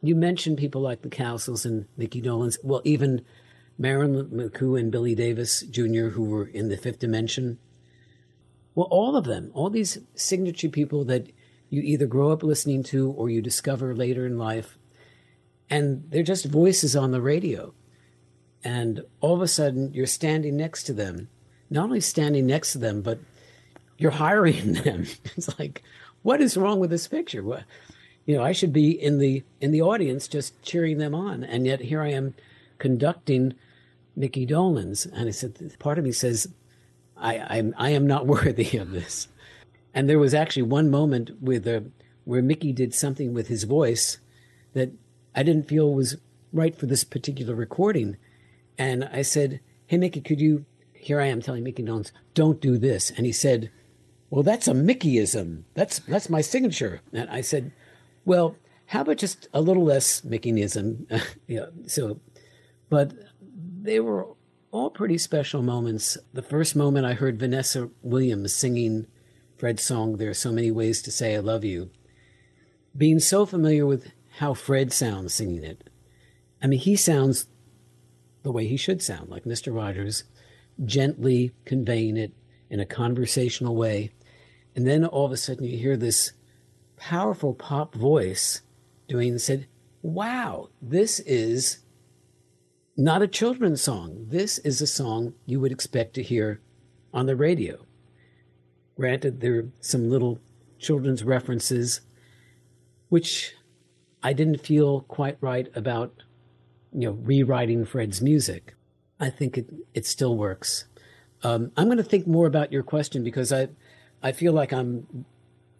you 0.00 0.14
mentioned 0.14 0.58
people 0.58 0.80
like 0.80 1.02
the 1.02 1.08
Cowsills 1.08 1.66
and 1.66 1.86
Mickey 1.96 2.22
Dolenz. 2.22 2.56
Well, 2.62 2.82
even 2.84 3.22
Marilyn 3.78 4.28
McCoo 4.30 4.78
and 4.78 4.90
Billy 4.90 5.14
Davis 5.14 5.62
Jr., 5.62 6.08
who 6.08 6.24
were 6.24 6.46
in 6.46 6.68
the 6.68 6.76
fifth 6.76 6.98
dimension. 6.98 7.58
Well, 8.74 8.88
all 8.90 9.16
of 9.16 9.24
them, 9.24 9.50
all 9.54 9.70
these 9.70 9.98
signature 10.14 10.68
people 10.68 11.04
that 11.04 11.28
you 11.68 11.82
either 11.82 12.06
grow 12.06 12.30
up 12.30 12.42
listening 12.42 12.82
to 12.84 13.10
or 13.10 13.28
you 13.28 13.42
discover 13.42 13.94
later 13.94 14.26
in 14.26 14.38
life. 14.38 14.78
And 15.68 16.04
they're 16.10 16.22
just 16.22 16.46
voices 16.46 16.94
on 16.94 17.10
the 17.10 17.20
radio. 17.20 17.74
And 18.62 19.04
all 19.20 19.34
of 19.34 19.42
a 19.42 19.48
sudden, 19.48 19.92
you're 19.92 20.06
standing 20.06 20.56
next 20.56 20.84
to 20.84 20.92
them. 20.92 21.28
Not 21.68 21.84
only 21.84 22.00
standing 22.00 22.46
next 22.46 22.72
to 22.72 22.78
them, 22.78 23.02
but 23.02 23.18
you're 23.98 24.12
hiring 24.12 24.72
them. 24.84 25.06
It's 25.36 25.58
like, 25.58 25.82
what 26.22 26.40
is 26.40 26.56
wrong 26.56 26.78
with 26.80 26.90
this 26.90 27.08
picture? 27.08 27.42
What, 27.42 27.64
you 28.24 28.36
know, 28.36 28.42
I 28.42 28.52
should 28.52 28.72
be 28.72 28.90
in 28.90 29.18
the 29.18 29.44
in 29.60 29.70
the 29.70 29.82
audience 29.82 30.28
just 30.28 30.60
cheering 30.62 30.98
them 30.98 31.14
on, 31.14 31.44
and 31.44 31.66
yet 31.66 31.80
here 31.80 32.02
I 32.02 32.10
am 32.10 32.34
conducting 32.78 33.54
Mickey 34.16 34.46
Dolenz. 34.46 35.06
And 35.12 35.28
I 35.28 35.32
said, 35.32 35.76
part 35.78 35.98
of 35.98 36.04
me 36.04 36.12
says, 36.12 36.48
I, 37.16 37.38
I'm, 37.38 37.74
I 37.76 37.90
am 37.90 38.06
not 38.06 38.26
worthy 38.26 38.78
of 38.78 38.90
this. 38.90 39.28
And 39.94 40.08
there 40.08 40.18
was 40.18 40.34
actually 40.34 40.62
one 40.62 40.90
moment 40.90 41.30
with 41.40 41.66
uh, 41.66 41.80
where 42.24 42.42
Mickey 42.42 42.72
did 42.72 42.94
something 42.94 43.32
with 43.32 43.48
his 43.48 43.64
voice 43.64 44.18
that 44.74 44.90
I 45.34 45.42
didn't 45.42 45.68
feel 45.68 45.94
was 45.94 46.16
right 46.52 46.76
for 46.76 46.86
this 46.86 47.04
particular 47.04 47.54
recording. 47.54 48.16
And 48.76 49.04
I 49.04 49.22
said, 49.22 49.60
Hey, 49.86 49.96
Mickey, 49.96 50.20
could 50.20 50.40
you? 50.40 50.66
Here 50.92 51.20
I 51.20 51.26
am 51.26 51.40
telling 51.40 51.62
Mickey 51.62 51.84
Dolenz, 51.84 52.10
don't 52.34 52.60
do 52.60 52.78
this. 52.78 53.10
And 53.10 53.24
he 53.24 53.32
said, 53.32 53.70
Well, 54.28 54.42
that's 54.42 54.68
a 54.68 54.72
Mickeyism. 54.72 55.62
That's 55.74 56.00
that's 56.00 56.28
my 56.28 56.40
signature. 56.40 57.00
And 57.12 57.30
I 57.30 57.40
said, 57.40 57.72
Well, 58.24 58.56
how 58.86 59.02
about 59.02 59.16
just 59.16 59.48
a 59.54 59.60
little 59.60 59.84
less 59.84 60.20
Mickeyism? 60.22 61.22
yeah. 61.46 61.66
So, 61.86 62.20
but 62.88 63.12
they 63.86 64.00
were 64.00 64.26
all 64.72 64.90
pretty 64.90 65.16
special 65.16 65.62
moments. 65.62 66.18
The 66.32 66.42
first 66.42 66.76
moment 66.76 67.06
I 67.06 67.14
heard 67.14 67.38
Vanessa 67.38 67.88
Williams 68.02 68.54
singing 68.54 69.06
Fred's 69.56 69.84
song, 69.84 70.16
There 70.16 70.30
Are 70.30 70.34
So 70.34 70.52
Many 70.52 70.70
Ways 70.70 71.00
to 71.02 71.10
Say 71.10 71.36
I 71.36 71.38
Love 71.38 71.64
You, 71.64 71.90
being 72.96 73.20
so 73.20 73.46
familiar 73.46 73.86
with 73.86 74.12
how 74.38 74.54
Fred 74.54 74.92
sounds 74.92 75.32
singing 75.32 75.64
it. 75.64 75.88
I 76.62 76.66
mean, 76.66 76.80
he 76.80 76.96
sounds 76.96 77.46
the 78.42 78.52
way 78.52 78.66
he 78.66 78.76
should 78.76 79.00
sound, 79.00 79.30
like 79.30 79.44
Mr. 79.44 79.74
Rogers, 79.74 80.24
gently 80.84 81.52
conveying 81.64 82.16
it 82.16 82.32
in 82.68 82.80
a 82.80 82.86
conversational 82.86 83.76
way. 83.76 84.10
And 84.74 84.86
then 84.86 85.04
all 85.04 85.26
of 85.26 85.32
a 85.32 85.36
sudden 85.36 85.64
you 85.64 85.78
hear 85.78 85.96
this 85.96 86.32
powerful 86.96 87.54
pop 87.54 87.94
voice 87.94 88.62
doing 89.08 89.38
said, 89.38 89.66
Wow, 90.02 90.68
this 90.82 91.20
is 91.20 91.78
not 92.96 93.22
a 93.22 93.28
children's 93.28 93.82
song. 93.82 94.26
This 94.28 94.58
is 94.58 94.80
a 94.80 94.86
song 94.86 95.34
you 95.44 95.60
would 95.60 95.72
expect 95.72 96.14
to 96.14 96.22
hear 96.22 96.60
on 97.12 97.26
the 97.26 97.36
radio. 97.36 97.78
Granted, 98.96 99.40
there 99.40 99.58
are 99.58 99.68
some 99.80 100.08
little 100.08 100.40
children's 100.78 101.22
references, 101.22 102.00
which 103.10 103.54
I 104.22 104.32
didn't 104.32 104.60
feel 104.60 105.02
quite 105.02 105.36
right 105.40 105.68
about, 105.76 106.22
you 106.92 107.08
know, 107.08 107.12
rewriting 107.12 107.84
Fred's 107.84 108.22
music. 108.22 108.74
I 109.20 109.28
think 109.28 109.58
it, 109.58 109.72
it 109.92 110.06
still 110.06 110.36
works. 110.36 110.86
Um, 111.42 111.72
I'm 111.76 111.86
going 111.86 111.98
to 111.98 112.02
think 112.02 112.26
more 112.26 112.46
about 112.46 112.72
your 112.72 112.82
question 112.82 113.22
because 113.22 113.52
I, 113.52 113.68
I 114.22 114.32
feel 114.32 114.54
like 114.54 114.72
I'm 114.72 115.26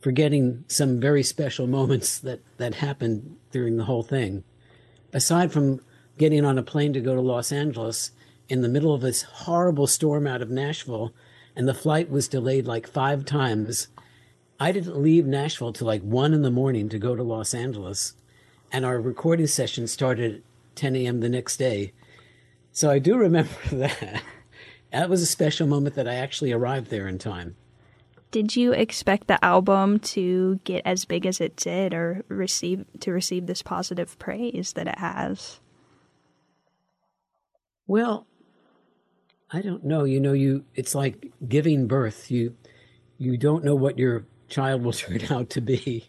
forgetting 0.00 0.64
some 0.68 1.00
very 1.00 1.22
special 1.22 1.66
moments 1.66 2.18
that, 2.18 2.40
that 2.58 2.74
happened 2.74 3.36
during 3.52 3.78
the 3.78 3.84
whole 3.84 4.02
thing. 4.02 4.44
Aside 5.14 5.50
from 5.50 5.80
getting 6.18 6.44
on 6.44 6.58
a 6.58 6.62
plane 6.62 6.92
to 6.92 7.00
go 7.00 7.14
to 7.14 7.20
Los 7.20 7.52
Angeles 7.52 8.12
in 8.48 8.62
the 8.62 8.68
middle 8.68 8.94
of 8.94 9.00
this 9.00 9.22
horrible 9.22 9.86
storm 9.86 10.26
out 10.26 10.42
of 10.42 10.50
Nashville, 10.50 11.12
and 11.54 11.66
the 11.66 11.74
flight 11.74 12.10
was 12.10 12.28
delayed 12.28 12.66
like 12.66 12.86
five 12.86 13.24
times. 13.24 13.88
I 14.58 14.72
didn't 14.72 15.02
leave 15.02 15.26
Nashville 15.26 15.72
till 15.72 15.86
like 15.86 16.02
one 16.02 16.32
in 16.32 16.42
the 16.42 16.50
morning 16.50 16.88
to 16.88 16.98
go 16.98 17.16
to 17.16 17.22
Los 17.22 17.54
Angeles, 17.54 18.14
and 18.72 18.84
our 18.84 19.00
recording 19.00 19.46
session 19.46 19.86
started 19.86 20.36
at 20.36 20.42
10 20.76 20.96
a.m. 20.96 21.20
the 21.20 21.28
next 21.28 21.56
day. 21.56 21.92
So 22.72 22.90
I 22.90 22.98
do 22.98 23.16
remember 23.16 23.50
that. 23.72 24.22
That 24.92 25.10
was 25.10 25.20
a 25.20 25.26
special 25.26 25.66
moment 25.66 25.94
that 25.96 26.08
I 26.08 26.14
actually 26.14 26.52
arrived 26.52 26.90
there 26.90 27.08
in 27.08 27.18
time. 27.18 27.56
Did 28.30 28.56
you 28.56 28.72
expect 28.72 29.26
the 29.26 29.42
album 29.44 29.98
to 30.00 30.60
get 30.64 30.82
as 30.84 31.04
big 31.04 31.26
as 31.26 31.40
it 31.40 31.56
did 31.56 31.94
or 31.94 32.24
receive 32.28 32.84
to 33.00 33.12
receive 33.12 33.46
this 33.46 33.62
positive 33.62 34.18
praise 34.18 34.72
that 34.74 34.86
it 34.86 34.98
has? 34.98 35.60
Well, 37.86 38.26
I 39.50 39.62
don't 39.62 39.84
know. 39.84 40.04
You 40.04 40.20
know, 40.20 40.32
you 40.32 40.64
it's 40.74 40.94
like 40.94 41.32
giving 41.48 41.86
birth. 41.86 42.30
You 42.30 42.56
you 43.18 43.36
don't 43.36 43.64
know 43.64 43.74
what 43.74 43.98
your 43.98 44.26
child 44.48 44.82
will 44.82 44.92
turn 44.92 45.20
out 45.30 45.50
to 45.50 45.60
be. 45.60 46.08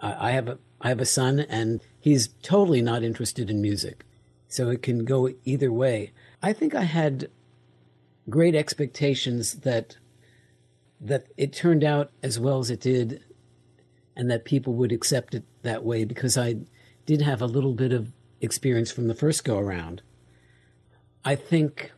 I, 0.00 0.28
I 0.28 0.30
have 0.32 0.48
a 0.48 0.58
I 0.80 0.88
have 0.88 1.00
a 1.00 1.06
son, 1.06 1.40
and 1.40 1.80
he's 1.98 2.28
totally 2.42 2.82
not 2.82 3.02
interested 3.02 3.48
in 3.48 3.62
music, 3.62 4.04
so 4.48 4.68
it 4.68 4.82
can 4.82 5.04
go 5.04 5.30
either 5.44 5.72
way. 5.72 6.12
I 6.42 6.52
think 6.52 6.74
I 6.74 6.84
had 6.84 7.30
great 8.28 8.54
expectations 8.54 9.54
that 9.60 9.96
that 11.00 11.26
it 11.36 11.52
turned 11.52 11.84
out 11.84 12.10
as 12.22 12.38
well 12.38 12.58
as 12.58 12.70
it 12.70 12.80
did, 12.80 13.24
and 14.14 14.30
that 14.30 14.44
people 14.44 14.74
would 14.74 14.92
accept 14.92 15.34
it 15.34 15.44
that 15.62 15.84
way 15.84 16.04
because 16.04 16.36
I 16.36 16.56
did 17.06 17.22
have 17.22 17.40
a 17.40 17.46
little 17.46 17.72
bit 17.72 17.92
of 17.92 18.12
experience 18.42 18.90
from 18.90 19.08
the 19.08 19.14
first 19.14 19.44
go 19.44 19.58
around. 19.58 20.02
I 21.26 21.34
think 21.34 21.90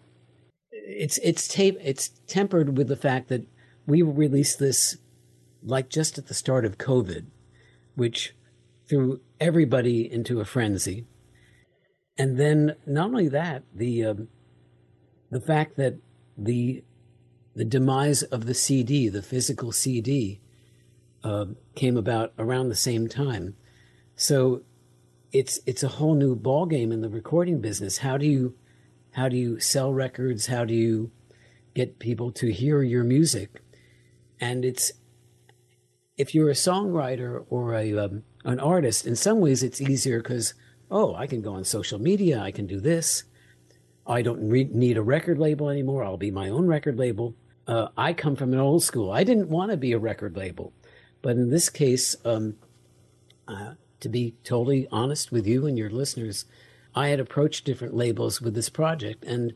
it's 0.71 1.19
it's 1.19 1.47
tape 1.47 1.77
it's 1.83 2.09
tempered 2.27 2.79
with 2.79 2.89
the 2.89 2.97
fact 2.97 3.29
that 3.29 3.47
we 3.87 4.01
released 4.01 4.59
this 4.59 4.97
like 5.63 5.91
just 5.91 6.17
at 6.17 6.29
the 6.29 6.35
start 6.35 6.65
of 6.65 6.79
COVID, 6.79 7.27
which 7.95 8.35
threw 8.89 9.21
everybody 9.39 10.11
into 10.11 10.41
a 10.41 10.47
frenzy. 10.47 11.07
And 12.17 12.39
then 12.41 12.75
not 12.87 13.11
only 13.11 13.29
that, 13.29 13.65
the 13.75 14.07
um, 14.07 14.29
the 15.31 15.43
fact 15.43 15.77
that 15.77 15.99
the 16.37 16.83
the 17.55 17.67
demise 17.67 18.23
of 18.23 18.47
the 18.47 18.55
CD, 18.55 19.11
the 19.11 19.23
physical 19.23 19.73
CD, 19.73 20.41
uh, 21.23 21.47
came 21.75 21.99
about 21.99 22.33
around 22.39 22.71
the 22.71 22.75
same 22.75 23.09
time. 23.09 23.57
So 24.17 24.63
it's 25.33 25.61
it's 25.67 25.83
a 25.83 25.89
whole 25.89 26.15
new 26.15 26.35
ballgame 26.35 26.95
in 26.95 27.03
the 27.03 27.11
recording 27.11 27.61
business. 27.61 27.99
How 27.99 28.17
do 28.17 28.25
you 28.25 28.55
how 29.13 29.29
do 29.29 29.37
you 29.37 29.59
sell 29.61 29.93
records? 29.93 30.47
How 30.47 30.65
do 30.65 30.75
you 30.75 31.11
get 31.75 31.99
people 31.99 32.31
to 32.33 32.53
hear 32.53 32.83
your 32.83 33.05
music? 33.05 33.63
And 34.41 34.65
it's 34.65 34.93
if 36.17 36.35
you're 36.35 36.51
a 36.51 36.55
songwriter 36.55 37.45
or 37.49 37.75
a 37.75 37.97
um, 37.97 38.25
an 38.45 38.61
artist, 38.61 39.07
in 39.07 39.17
some 39.17 39.41
ways 39.41 39.63
it's 39.63 39.81
easier 39.81 40.19
because 40.19 40.55
oh, 40.91 41.15
I 41.15 41.27
can 41.27 41.43
go 41.43 41.55
on 41.55 41.65
social 41.65 41.99
media, 41.99 42.41
I 42.41 42.51
can 42.51 42.67
do 42.67 42.81
this. 42.81 43.25
I 44.07 44.23
don't 44.23 44.49
re- 44.49 44.71
need 44.73 44.97
a 44.97 45.03
record 45.03 45.39
label 45.39 45.69
anymore. 45.69 46.03
I'll 46.03 46.17
be 46.17 46.31
my 46.31 46.49
own 46.49 46.67
record 46.67 46.99
label. 46.99 47.35
Uh, 47.67 47.89
I 47.97 48.15
come 48.15 48.37
from 48.37 48.55
an 48.55 48.59
old 48.59 48.83
school. 48.83 49.13
I 49.13 49.23
didn't 49.23 49.51
want 49.51 49.71
to 49.71 49.77
be 49.77 49.93
a 49.93 49.99
record 49.99 50.37
label, 50.37 50.73
but 51.21 51.37
in 51.37 51.51
this 51.51 51.69
case, 51.69 52.17
um, 52.25 52.57
uh, 53.47 53.75
to 54.01 54.09
be 54.09 54.35
totally 54.45 54.89
honest 54.91 55.31
with 55.31 55.47
you 55.47 55.67
and 55.67 55.77
your 55.77 55.91
listeners, 55.91 56.47
I 56.99 57.09
had 57.09 57.21
approached 57.21 57.65
different 57.65 57.95
labels 57.95 58.41
with 58.41 58.55
this 58.55 58.69
project 58.69 59.25
and 59.25 59.55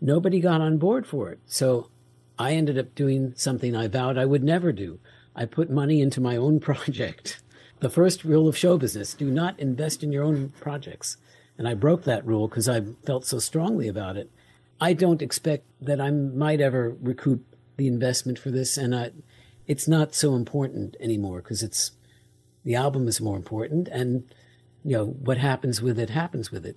nobody 0.00 0.40
got 0.40 0.60
on 0.60 0.78
board 0.78 1.06
for 1.06 1.30
it. 1.30 1.38
So 1.46 1.90
I 2.36 2.54
ended 2.54 2.76
up 2.76 2.96
doing 2.96 3.34
something 3.36 3.76
I 3.76 3.86
vowed 3.86 4.18
I 4.18 4.24
would 4.24 4.42
never 4.42 4.72
do. 4.72 4.98
I 5.36 5.44
put 5.44 5.70
money 5.70 6.00
into 6.00 6.20
my 6.20 6.36
own 6.36 6.58
project. 6.68 7.40
The 7.78 7.88
first 7.88 8.24
rule 8.24 8.48
of 8.48 8.58
show 8.58 8.78
business 8.78 9.14
do 9.14 9.30
not 9.30 9.60
invest 9.60 10.02
in 10.02 10.10
your 10.10 10.24
own 10.24 10.48
projects. 10.60 11.18
And 11.56 11.68
I 11.68 11.74
broke 11.74 12.02
that 12.02 12.26
rule 12.26 12.48
because 12.48 12.68
I 12.68 12.80
felt 13.06 13.26
so 13.26 13.38
strongly 13.38 13.86
about 13.86 14.16
it. 14.16 14.28
I 14.80 14.92
don't 14.92 15.22
expect 15.22 15.64
that 15.80 16.00
I 16.00 16.10
might 16.10 16.60
ever 16.60 16.96
recoup 17.00 17.44
the 17.76 17.86
investment 17.86 18.40
for 18.40 18.50
this, 18.50 18.76
and 18.76 18.92
I, 18.92 19.12
it's 19.68 19.86
not 19.86 20.16
so 20.16 20.34
important 20.34 20.96
anymore 20.98 21.42
because 21.42 21.62
it's 21.62 21.92
the 22.64 22.74
album 22.74 23.06
is 23.06 23.20
more 23.20 23.36
important, 23.36 23.86
and 23.86 24.24
you 24.84 24.96
know 24.96 25.06
what 25.06 25.38
happens 25.38 25.80
with 25.80 25.98
it 25.98 26.10
happens 26.10 26.50
with 26.50 26.66
it. 26.66 26.76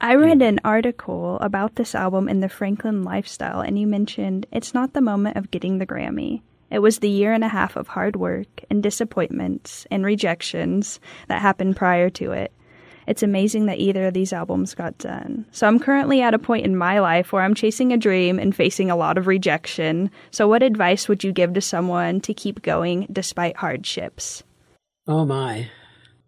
I 0.00 0.16
read 0.16 0.42
an 0.42 0.58
article 0.64 1.38
about 1.40 1.76
this 1.76 1.94
album 1.94 2.28
in 2.28 2.40
the 2.40 2.48
Franklin 2.48 3.04
Lifestyle, 3.04 3.60
and 3.60 3.78
you 3.78 3.86
mentioned 3.86 4.46
it's 4.50 4.74
not 4.74 4.92
the 4.92 5.00
moment 5.00 5.36
of 5.36 5.52
getting 5.52 5.78
the 5.78 5.86
Grammy. 5.86 6.42
It 6.72 6.80
was 6.80 6.98
the 6.98 7.08
year 7.08 7.32
and 7.32 7.44
a 7.44 7.48
half 7.48 7.76
of 7.76 7.86
hard 7.86 8.16
work 8.16 8.64
and 8.68 8.82
disappointments 8.82 9.86
and 9.90 10.04
rejections 10.04 10.98
that 11.28 11.40
happened 11.40 11.76
prior 11.76 12.10
to 12.10 12.32
it. 12.32 12.50
It's 13.06 13.22
amazing 13.22 13.66
that 13.66 13.78
either 13.78 14.06
of 14.06 14.14
these 14.14 14.32
albums 14.32 14.74
got 14.74 14.96
done. 14.98 15.44
So 15.50 15.66
I'm 15.66 15.78
currently 15.78 16.22
at 16.22 16.34
a 16.34 16.38
point 16.38 16.64
in 16.64 16.76
my 16.76 16.98
life 17.00 17.32
where 17.32 17.42
I'm 17.42 17.54
chasing 17.54 17.92
a 17.92 17.96
dream 17.96 18.38
and 18.38 18.56
facing 18.56 18.90
a 18.90 18.96
lot 18.96 19.18
of 19.18 19.26
rejection. 19.26 20.10
So, 20.30 20.48
what 20.48 20.62
advice 20.62 21.08
would 21.08 21.22
you 21.22 21.32
give 21.32 21.52
to 21.54 21.60
someone 21.60 22.20
to 22.22 22.34
keep 22.34 22.62
going 22.62 23.06
despite 23.12 23.56
hardships? 23.56 24.42
Oh, 25.06 25.24
my. 25.24 25.68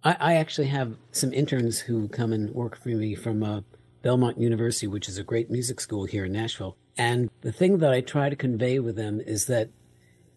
I, 0.04 0.16
I 0.20 0.34
actually 0.34 0.68
have 0.68 0.96
some 1.10 1.32
interns 1.32 1.80
who 1.80 2.08
come 2.08 2.32
and 2.32 2.54
work 2.54 2.76
for 2.76 2.90
me 2.90 3.14
from 3.14 3.42
uh, 3.42 3.62
Belmont 4.02 4.38
University, 4.38 4.86
which 4.86 5.08
is 5.08 5.18
a 5.18 5.24
great 5.24 5.50
music 5.50 5.80
school 5.80 6.04
here 6.04 6.26
in 6.26 6.32
Nashville. 6.32 6.76
And 6.96 7.30
the 7.40 7.52
thing 7.52 7.78
that 7.78 7.92
I 7.92 8.00
try 8.00 8.28
to 8.28 8.36
convey 8.36 8.78
with 8.78 8.96
them 8.96 9.20
is 9.20 9.46
that 9.46 9.70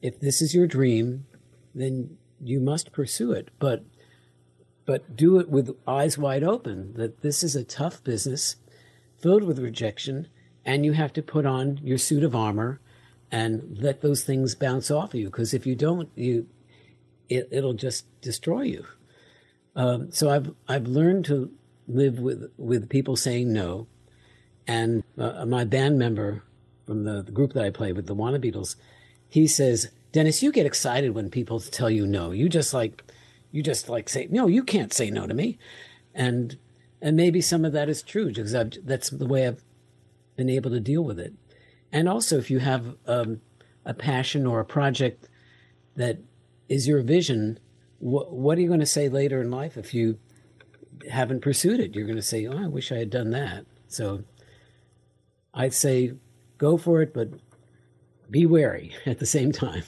if 0.01 0.19
this 0.19 0.41
is 0.41 0.55
your 0.55 0.67
dream, 0.67 1.25
then 1.75 2.17
you 2.41 2.59
must 2.59 2.91
pursue 2.91 3.31
it. 3.31 3.49
But 3.59 3.83
but 4.85 5.17
do 5.17 5.37
it 5.37 5.49
with 5.49 5.75
eyes 5.85 6.17
wide 6.17 6.43
open. 6.43 6.93
That 6.93 7.21
this 7.21 7.43
is 7.43 7.55
a 7.55 7.63
tough 7.63 8.03
business, 8.03 8.55
filled 9.19 9.43
with 9.43 9.59
rejection, 9.59 10.29
and 10.63 10.85
you 10.85 10.93
have 10.93 11.11
to 11.13 11.21
put 11.21 11.45
on 11.45 11.79
your 11.83 11.97
suit 11.97 12.23
of 12.23 12.35
armor 12.35 12.79
and 13.29 13.77
let 13.81 14.01
those 14.01 14.23
things 14.23 14.55
bounce 14.55 14.89
off 14.89 15.13
of 15.13 15.19
you. 15.19 15.25
Because 15.25 15.53
if 15.53 15.65
you 15.65 15.75
don't, 15.75 16.09
you 16.15 16.47
it, 17.29 17.49
it'll 17.51 17.73
just 17.73 18.05
destroy 18.21 18.61
you. 18.61 18.85
Um, 19.77 20.11
so 20.11 20.29
I've 20.29 20.53
I've 20.67 20.87
learned 20.87 21.23
to 21.25 21.51
live 21.87 22.19
with 22.19 22.51
with 22.57 22.89
people 22.89 23.15
saying 23.15 23.53
no, 23.53 23.87
and 24.67 25.03
uh, 25.17 25.45
my 25.45 25.63
band 25.63 25.99
member 25.99 26.43
from 26.87 27.03
the, 27.03 27.21
the, 27.21 27.31
group 27.31 27.53
that 27.53 27.63
I 27.63 27.69
play 27.69 27.93
with, 27.93 28.07
the 28.07 28.15
Wanna 28.15 28.39
Beatles, 28.39 28.75
he 29.29 29.45
says, 29.45 29.91
Dennis, 30.13 30.41
you 30.41 30.51
get 30.51 30.65
excited 30.65 31.13
when 31.13 31.29
people 31.29 31.59
tell 31.59 31.89
you 31.89 32.07
no. 32.07 32.31
You 32.31 32.49
just 32.49 32.73
like 32.73 33.03
you 33.51 33.61
just 33.61 33.87
like 33.87 34.09
say 34.09 34.27
no. 34.31 34.47
You 34.47 34.63
can't 34.63 34.91
say 34.91 35.11
no 35.11 35.27
to 35.27 35.33
me, 35.35 35.59
and 36.13 36.57
and 36.99 37.15
maybe 37.15 37.39
some 37.39 37.63
of 37.63 37.73
that 37.73 37.87
is 37.87 38.01
true 38.01 38.29
because 38.29 38.55
I've, 38.55 38.73
that's 38.83 39.11
the 39.11 39.27
way 39.27 39.47
I've 39.47 39.63
been 40.35 40.49
able 40.49 40.71
to 40.71 40.79
deal 40.79 41.03
with 41.03 41.19
it. 41.19 41.33
And 41.91 42.09
also, 42.09 42.39
if 42.39 42.49
you 42.49 42.59
have 42.59 42.95
um, 43.05 43.41
a 43.85 43.93
passion 43.93 44.47
or 44.47 44.59
a 44.59 44.65
project 44.65 45.29
that 45.95 46.17
is 46.67 46.87
your 46.87 47.01
vision 47.01 47.59
what, 47.99 48.57
are 48.57 48.61
you 48.61 48.67
going 48.67 48.79
to 48.79 48.85
say 48.85 49.09
later 49.09 49.41
in 49.41 49.51
life 49.51 49.77
if 49.77 49.93
you 49.93 50.19
haven't 51.09 51.41
pursued 51.41 51.79
it? 51.79 51.95
You're 51.95 52.05
going 52.05 52.17
to 52.17 52.21
say, 52.21 52.45
"Oh, 52.45 52.57
I 52.57 52.67
wish 52.67 52.91
I 52.91 52.97
had 52.97 53.09
done 53.09 53.31
that." 53.31 53.65
So 53.87 54.23
I'd 55.53 55.73
say 55.73 56.13
go 56.57 56.77
for 56.77 57.01
it, 57.01 57.13
but 57.13 57.29
be 58.29 58.45
wary 58.45 58.95
at 59.05 59.19
the 59.19 59.25
same 59.25 59.51
time. 59.51 59.83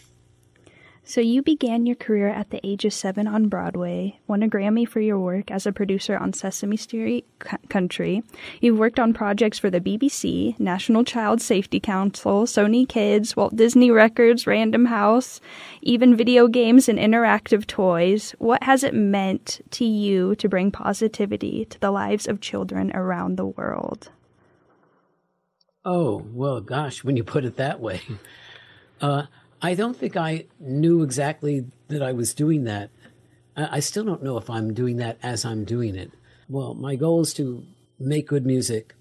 So, 1.03 1.21
you 1.21 1.41
began 1.41 1.87
your 1.87 1.95
career 1.95 2.27
at 2.27 2.51
the 2.51 2.59
age 2.63 2.85
of 2.85 2.93
seven 2.93 3.25
on 3.25 3.47
Broadway, 3.47 4.19
won 4.27 4.43
a 4.43 4.47
Grammy 4.47 4.87
for 4.87 4.99
your 4.99 5.19
work 5.19 5.49
as 5.49 5.65
a 5.65 5.71
producer 5.71 6.15
on 6.15 6.33
Sesame 6.33 6.77
Street 6.77 7.25
Country. 7.69 8.21
You've 8.61 8.77
worked 8.77 8.99
on 8.99 9.13
projects 9.13 9.57
for 9.57 9.71
the 9.71 9.81
BBC, 9.81 10.59
National 10.59 11.03
Child 11.03 11.41
Safety 11.41 11.79
Council, 11.79 12.43
Sony 12.43 12.87
Kids, 12.87 13.35
Walt 13.35 13.55
Disney 13.55 13.89
Records, 13.89 14.45
Random 14.45 14.85
House, 14.85 15.41
even 15.81 16.15
video 16.15 16.47
games 16.47 16.87
and 16.87 16.99
interactive 16.99 17.65
toys. 17.65 18.35
What 18.37 18.61
has 18.63 18.83
it 18.83 18.93
meant 18.93 19.61
to 19.71 19.85
you 19.85 20.35
to 20.35 20.47
bring 20.47 20.69
positivity 20.69 21.65
to 21.65 21.79
the 21.79 21.91
lives 21.91 22.27
of 22.27 22.39
children 22.39 22.91
around 22.93 23.37
the 23.37 23.47
world? 23.47 24.11
Oh, 25.85 26.23
well, 26.33 26.61
gosh, 26.61 27.03
when 27.03 27.17
you 27.17 27.23
put 27.23 27.45
it 27.45 27.55
that 27.55 27.79
way. 27.79 28.01
Uh, 29.01 29.23
I 29.61 29.75
don't 29.75 29.95
think 29.97 30.15
I 30.15 30.45
knew 30.59 31.03
exactly 31.03 31.65
that 31.89 32.01
I 32.01 32.13
was 32.13 32.33
doing 32.33 32.63
that. 32.63 32.91
I 33.57 33.81
still 33.81 34.05
don't 34.05 34.23
know 34.23 34.37
if 34.37 34.49
I'm 34.49 34.73
doing 34.73 34.97
that 34.97 35.17
as 35.21 35.43
I'm 35.43 35.65
doing 35.65 35.95
it. 35.95 36.11
Well, 36.47 36.73
my 36.73 36.95
goal 36.95 37.21
is 37.21 37.33
to 37.33 37.65
make 37.99 38.27
good 38.27 38.45
music 38.45 38.95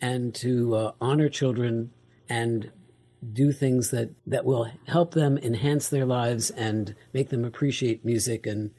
and 0.00 0.34
to 0.36 0.74
uh, 0.74 0.92
honor 1.00 1.28
children 1.28 1.90
and 2.28 2.70
do 3.32 3.52
things 3.52 3.90
that, 3.90 4.10
that 4.26 4.46
will 4.46 4.70
help 4.86 5.12
them 5.12 5.36
enhance 5.36 5.88
their 5.88 6.06
lives 6.06 6.50
and 6.50 6.94
make 7.12 7.28
them 7.28 7.44
appreciate 7.44 8.02
music 8.04 8.46
and, 8.46 8.70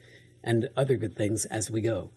and 0.42 0.68
other 0.76 0.96
good 0.96 1.14
things 1.14 1.44
as 1.44 1.70
we 1.70 1.80
go. 1.80 2.10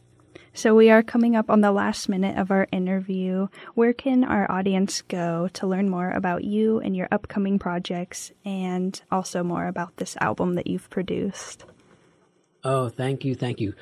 So, 0.57 0.73
we 0.73 0.89
are 0.89 1.03
coming 1.03 1.35
up 1.35 1.49
on 1.49 1.59
the 1.59 1.73
last 1.73 2.07
minute 2.07 2.37
of 2.37 2.49
our 2.49 2.65
interview. 2.71 3.49
Where 3.73 3.91
can 3.91 4.23
our 4.23 4.49
audience 4.49 5.01
go 5.01 5.49
to 5.49 5.67
learn 5.67 5.89
more 5.89 6.11
about 6.11 6.45
you 6.45 6.79
and 6.79 6.95
your 6.95 7.09
upcoming 7.11 7.59
projects 7.59 8.31
and 8.45 8.99
also 9.11 9.43
more 9.43 9.67
about 9.67 9.97
this 9.97 10.15
album 10.21 10.53
that 10.53 10.65
you've 10.65 10.89
produced? 10.89 11.65
Oh, 12.63 12.87
thank 12.87 13.25
you. 13.25 13.35
Thank 13.35 13.59
you. 13.59 13.73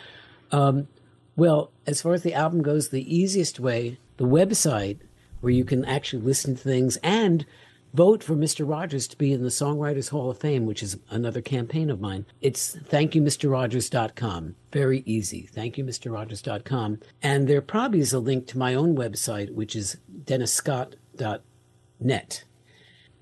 Um, 0.51 0.87
well, 1.35 1.69
as 1.85 2.01
far 2.01 2.13
as 2.13 2.23
the 2.23 2.33
album 2.33 2.63
goes, 2.63 2.89
the 2.89 3.15
easiest 3.15 3.59
way, 3.59 3.99
the 4.17 4.25
website 4.25 4.97
where 5.41 5.53
you 5.53 5.65
can 5.65 5.85
actually 5.85 6.23
listen 6.23 6.55
to 6.55 6.63
things 6.63 6.97
and 7.03 7.45
vote 7.93 8.23
for 8.23 8.35
Mr. 8.35 8.67
Rogers 8.67 9.07
to 9.07 9.17
be 9.17 9.31
in 9.31 9.43
the 9.43 9.49
Songwriters 9.49 10.09
Hall 10.09 10.31
of 10.31 10.39
Fame, 10.39 10.65
which 10.65 10.81
is 10.81 10.97
another 11.09 11.41
campaign 11.41 11.89
of 11.89 12.01
mine. 12.01 12.25
It's 12.41 12.75
thankyouMrRogers.com. 12.75 14.55
Very 14.71 15.03
easy. 15.05 15.49
ThankyouMrRogers.com. 15.53 16.99
And 17.21 17.47
there 17.47 17.61
probably 17.61 17.99
is 17.99 18.13
a 18.13 18.19
link 18.19 18.47
to 18.47 18.57
my 18.57 18.73
own 18.73 18.95
website, 18.95 19.53
which 19.53 19.75
is 19.75 19.97
DennisScott.net. 20.25 22.43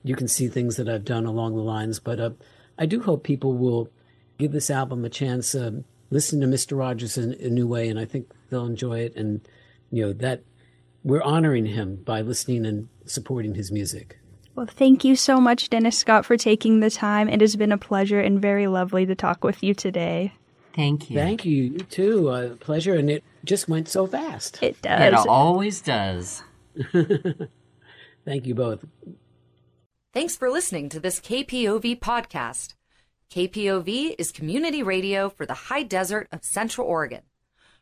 You 0.04 0.16
can 0.16 0.28
see 0.28 0.48
things 0.48 0.78
that 0.78 0.90
I've 0.90 1.06
done 1.06 1.26
along 1.26 1.56
the 1.56 1.62
lines, 1.62 2.00
but 2.00 2.20
uh, 2.20 2.32
I 2.78 2.88
do 2.88 3.02
hope 3.02 3.24
people 3.24 3.54
will 3.54 3.90
give 4.40 4.54
this 4.54 4.72
album 4.72 5.06
a 5.06 5.10
chance, 5.10 5.54
uh, 5.54 5.72
listen 6.10 6.42
to 6.42 6.48
Mr. 6.48 6.76
Rogers 6.78 7.18
in 7.18 7.34
a 7.34 7.50
new 7.50 7.68
way, 7.68 7.90
and 7.90 8.00
I 8.00 8.06
think 8.06 8.32
they'll 8.50 8.66
enjoy 8.66 9.00
it. 9.00 9.16
And, 9.16 9.42
you 9.92 10.04
know, 10.04 10.14
that 10.14 10.42
we're 11.04 11.22
honoring 11.22 11.68
him 11.68 11.98
by 11.98 12.22
listening 12.22 12.66
and 12.66 12.90
supporting 13.06 13.54
his 13.56 13.72
music. 13.72 14.21
Well, 14.56 14.66
thank 14.66 15.06
you 15.06 15.16
so 15.16 15.40
much, 15.40 15.70
Dennis 15.70 15.98
Scott, 15.98 16.26
for 16.26 16.36
taking 16.36 16.82
the 16.82 16.90
time. 16.90 17.30
It 17.30 17.42
has 17.42 17.56
been 17.56 17.72
a 17.72 17.78
pleasure 17.78 18.20
and 18.20 18.42
very 18.42 18.68
lovely 18.68 19.06
to 19.06 19.16
talk 19.16 19.44
with 19.44 19.64
you 19.64 19.74
today. 19.74 20.34
Thank 20.76 21.10
you. 21.10 21.18
Thank 21.18 21.46
you. 21.46 21.64
You 21.64 21.80
too. 21.80 22.30
Uh, 22.30 22.56
pleasure. 22.56 22.96
And 22.96 23.10
it 23.10 23.24
just 23.46 23.70
went 23.70 23.88
so 23.88 24.06
fast. 24.08 24.62
It 24.62 24.82
does. 24.82 25.02
It 25.02 25.28
always 25.28 25.82
does. 25.82 26.44
Thank 28.26 28.46
you 28.46 28.56
both. 28.56 28.86
Thanks 30.14 30.36
for 30.36 30.50
listening 30.50 30.90
to 30.90 31.00
this 31.00 31.20
KPOV 31.20 32.00
podcast. 32.00 32.74
KPOV 33.34 34.16
is 34.18 34.32
community 34.32 34.84
radio 34.84 35.30
for 35.30 35.46
the 35.46 35.54
high 35.54 35.84
desert 35.84 36.28
of 36.32 36.44
Central 36.44 36.86
Oregon. 36.86 37.22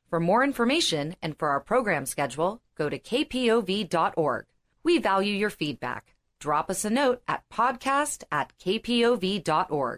For 0.08 0.20
more 0.20 0.44
information 0.44 1.16
and 1.22 1.38
for 1.38 1.50
our 1.50 1.60
program 1.60 2.06
schedule, 2.06 2.62
go 2.76 2.90
to 2.90 3.00
kpov.org. 3.00 4.46
We 4.84 4.98
value 5.00 5.34
your 5.34 5.50
feedback 5.50 6.16
drop 6.40 6.70
us 6.70 6.86
a 6.86 6.90
note 6.90 7.22
at 7.28 7.44
podcast 7.50 8.24
at 8.32 8.54
kpov.org. 8.60 9.98